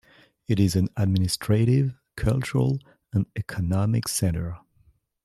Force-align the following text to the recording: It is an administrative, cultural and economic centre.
It 0.47 0.59
is 0.59 0.75
an 0.75 0.87
administrative, 0.97 1.93
cultural 2.15 2.79
and 3.13 3.27
economic 3.35 4.07
centre. 4.07 4.57